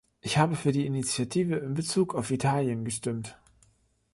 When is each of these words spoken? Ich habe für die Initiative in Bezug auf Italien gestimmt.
Ich 0.21 0.39
habe 0.39 0.55
für 0.55 0.71
die 0.71 0.87
Initiative 0.87 1.57
in 1.57 1.75
Bezug 1.75 2.15
auf 2.15 2.31
Italien 2.31 2.85
gestimmt. 2.85 3.37